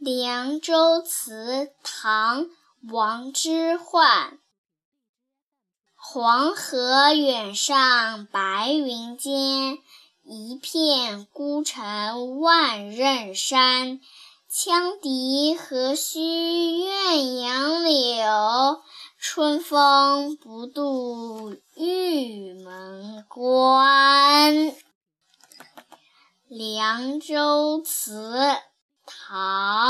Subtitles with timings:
[0.02, 2.44] 《凉州词》唐·
[2.90, 4.38] 王之涣。
[5.94, 9.76] 黄河远上白云间，
[10.24, 14.00] 一片孤城万仞山。
[14.50, 18.82] 羌笛何须怨杨柳，
[19.18, 24.54] 春风不度玉门关。
[26.48, 28.38] 《凉州词》
[29.12, 29.38] 唐·